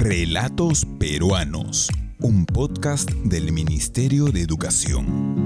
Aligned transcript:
Relatos 0.00 0.86
Peruanos, 0.98 1.90
un 2.20 2.46
podcast 2.46 3.10
del 3.10 3.52
Ministerio 3.52 4.32
de 4.32 4.40
Educación. 4.40 5.42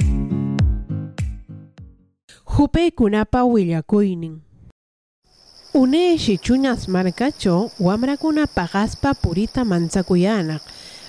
Jupe 2.44 2.92
kunapa 2.92 3.42
willakuynin. 3.42 4.44
Une 5.72 6.16
shichuñas 6.18 6.88
marcacho, 6.88 7.72
wamrakuna 7.80 8.46
pagaspa 8.46 9.14
purita 9.14 9.64
manchakuyanak. 9.64 10.62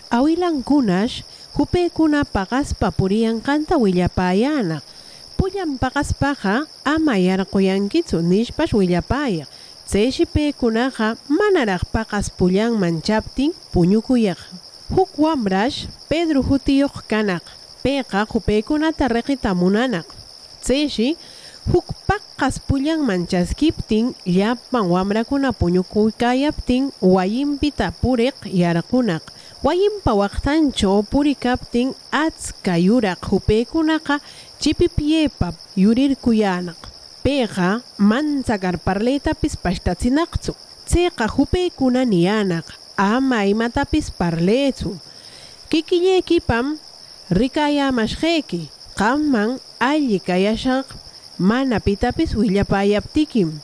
Awilankunash, 0.10 1.24
jupe 1.56 1.92
kuna 1.92 2.24
pagaspa 2.24 2.90
purian 2.90 3.42
kanta 3.42 3.78
willapayanak. 3.78 4.84
Pullan 5.38 5.78
pagaspaja, 5.78 6.66
ama 6.84 7.20
yarquyankitsu 7.20 8.24
nishpash 8.24 8.74
willapayak. 8.74 9.48
Tseshi 9.86 10.26
pekunaqa 10.26 11.08
manaraq 11.30 11.84
paqas 11.94 12.28
pullan 12.38 12.74
manchaptin 12.82 13.52
puñukuyaq. 13.72 14.40
Huk 14.96 15.12
wamrash 15.24 15.86
Pedro 16.10 16.42
hutiyuq 16.42 16.96
kanaq. 17.12 17.44
Peqa 17.84 18.26
hupekunata 18.32 19.06
reqita 19.16 19.54
munanaq. 19.54 20.08
Tseshi 20.64 21.10
huk 21.72 21.88
paqas 22.08 22.56
pullan 22.68 23.06
manchaskiptin 23.10 24.06
llapan 24.26 24.86
wamrakuna 24.94 25.50
puñukuykayaptin 25.60 26.84
wayimpita 27.02 27.88
puriq 28.02 28.38
yarqunaq. 28.62 29.24
Wayimpa 29.66 30.12
waqtancho 30.22 30.92
purikaptin 31.12 31.94
atska 32.12 32.74
yuraq 32.88 33.22
hupekunaqa 33.30 34.16
chipipiepa 34.62 35.54
yurirkuyanaq. 35.78 36.95
Peqa 37.26 37.82
mansagar 37.98 38.78
parlaytapis 38.78 39.58
pashtatsinaqtsu. 39.58 40.54
Tseqa 40.86 41.26
hupeykuna 41.26 42.06
niyanaq 42.06 42.70
ama 43.02 43.50
imatapis 43.50 44.14
parlaytsu. 44.14 44.94
Kikillaykipam 45.74 46.78
rikayamashqayki 47.34 48.70
qamman 48.94 49.58
alli 49.82 50.22
kayashaq 50.22 50.86
mana 51.42 51.82
pitapis 51.82 52.38
willapayaptikim. 52.38 53.58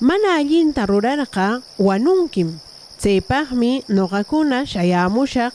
Mana 0.00 0.40
allinta 0.40 0.88
rurarqa 0.88 1.60
wanunkim. 1.76 2.56
Tsaypaqmi 2.96 3.84
nuqakuna 3.92 4.64
shayamushaq 4.64 5.52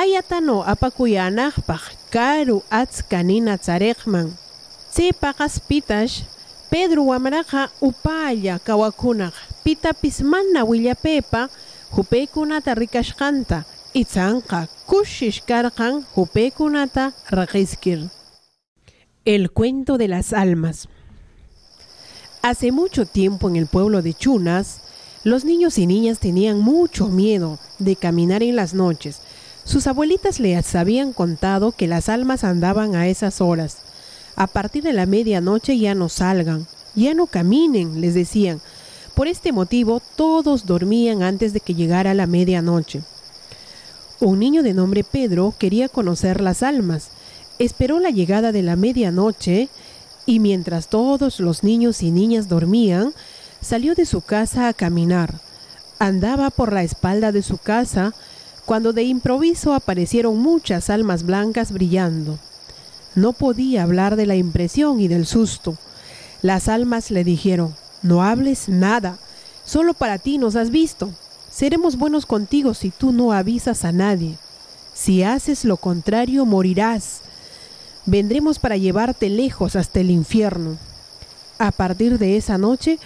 ayatano 0.00 0.64
apakuyanaqpaq 0.64 1.84
karu 2.08 2.64
atska 2.72 3.20
nina 3.20 3.60
tsariqman. 3.60 4.32
Tsaypaqas 4.96 5.60
pitash 5.68 6.24
Pedro 6.70 7.02
wamraqa 7.04 7.70
upalla 7.80 8.58
kawakunaq 8.58 9.32
pitapis 9.64 10.20
mana 10.22 10.64
willapepa 10.64 11.48
hupaykunata 11.90 12.74
rikashqanta 12.74 13.64
itzanqa 13.94 14.68
kushish 14.86 15.42
karqan 15.46 16.04
hupaykunata 16.14 17.12
raqiskir. 17.30 18.10
El 19.24 19.50
cuento 19.50 19.96
de 19.96 20.08
las 20.08 20.32
almas. 20.32 20.88
Hace 22.42 22.72
mucho 22.72 23.06
tiempo 23.06 23.48
en 23.48 23.56
el 23.56 23.66
pueblo 23.66 24.02
de 24.02 24.14
Chunas, 24.14 24.80
los 25.24 25.44
niños 25.44 25.78
y 25.78 25.86
niñas 25.86 26.20
tenían 26.20 26.60
mucho 26.60 27.08
miedo 27.08 27.58
de 27.78 27.96
caminar 27.96 28.42
en 28.42 28.54
las 28.54 28.74
noches. 28.74 29.20
Sus 29.64 29.88
abuelitas 29.88 30.38
les 30.38 30.74
habían 30.76 31.12
contado 31.12 31.72
que 31.72 31.88
las 31.88 32.08
almas 32.08 32.44
andaban 32.44 32.94
a 32.94 33.08
esas 33.08 33.40
horas. 33.40 33.78
A 34.36 34.46
partir 34.46 34.82
de 34.82 34.92
la 34.92 35.06
medianoche 35.06 35.78
ya 35.78 35.94
no 35.94 36.10
salgan, 36.10 36.66
ya 36.94 37.14
no 37.14 37.26
caminen, 37.26 38.02
les 38.02 38.12
decían. 38.12 38.60
Por 39.14 39.28
este 39.28 39.50
motivo 39.50 40.02
todos 40.14 40.66
dormían 40.66 41.22
antes 41.22 41.54
de 41.54 41.60
que 41.60 41.74
llegara 41.74 42.12
la 42.12 42.26
medianoche. 42.26 43.00
Un 44.20 44.38
niño 44.38 44.62
de 44.62 44.74
nombre 44.74 45.04
Pedro 45.04 45.54
quería 45.58 45.88
conocer 45.88 46.42
las 46.42 46.62
almas. 46.62 47.08
Esperó 47.58 47.98
la 47.98 48.10
llegada 48.10 48.52
de 48.52 48.62
la 48.62 48.76
medianoche 48.76 49.70
y 50.26 50.38
mientras 50.38 50.88
todos 50.88 51.40
los 51.40 51.64
niños 51.64 52.02
y 52.02 52.10
niñas 52.10 52.48
dormían, 52.48 53.14
salió 53.62 53.94
de 53.94 54.04
su 54.04 54.20
casa 54.20 54.68
a 54.68 54.74
caminar. 54.74 55.40
Andaba 55.98 56.50
por 56.50 56.74
la 56.74 56.82
espalda 56.82 57.32
de 57.32 57.42
su 57.42 57.56
casa 57.56 58.12
cuando 58.66 58.92
de 58.92 59.04
improviso 59.04 59.72
aparecieron 59.72 60.36
muchas 60.38 60.90
almas 60.90 61.22
blancas 61.22 61.72
brillando. 61.72 62.38
No 63.16 63.32
podía 63.32 63.82
hablar 63.82 64.14
de 64.14 64.26
la 64.26 64.36
impresión 64.36 65.00
y 65.00 65.08
del 65.08 65.26
susto. 65.26 65.76
Las 66.42 66.68
almas 66.68 67.10
le 67.10 67.24
dijeron, 67.24 67.74
no 68.02 68.22
hables 68.22 68.68
nada, 68.68 69.16
solo 69.64 69.94
para 69.94 70.18
ti 70.18 70.36
nos 70.36 70.54
has 70.54 70.70
visto. 70.70 71.10
Seremos 71.50 71.96
buenos 71.96 72.26
contigo 72.26 72.74
si 72.74 72.90
tú 72.90 73.12
no 73.12 73.32
avisas 73.32 73.86
a 73.86 73.92
nadie. 73.92 74.36
Si 74.92 75.22
haces 75.22 75.64
lo 75.64 75.78
contrario, 75.78 76.44
morirás. 76.44 77.20
Vendremos 78.04 78.58
para 78.58 78.76
llevarte 78.76 79.30
lejos 79.30 79.76
hasta 79.76 80.00
el 80.00 80.10
infierno. 80.10 80.76
A 81.58 81.72
partir 81.72 82.18
de 82.18 82.36
esa 82.36 82.58
noche, 82.58 82.98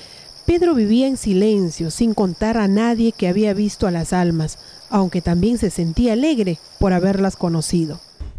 Pedro 0.45 0.75
vivía 0.75 1.07
en 1.07 1.17
silencio, 1.17 1.93
sin 1.93 2.15
contar 2.15 2.59
a 2.59 2.67
nadie 2.67 3.13
que 3.13 3.29
había 3.29 3.55
visto 3.55 3.87
a 3.87 3.93
las 3.93 4.13
almas, 4.13 4.59
aunque 4.89 5.23
también 5.23 5.57
se 5.57 5.71
sentía 5.71 6.15
alegre 6.15 6.59
por 6.81 6.93
haberlas 6.93 7.37
conocido. 7.37 8.01